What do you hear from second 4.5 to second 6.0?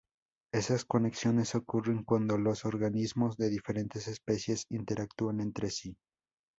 interactúan entre sí.